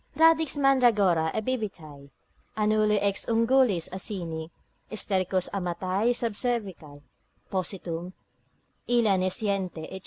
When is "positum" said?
7.51-8.11